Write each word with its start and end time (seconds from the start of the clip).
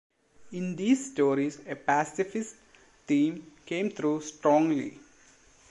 In 0.53 0.75
these 0.75 1.11
stories 1.11 1.59
a 1.67 1.75
pacifist 1.75 2.55
theme 3.05 3.51
came 3.67 3.91
through 3.91 4.21
strongly. 4.21 4.99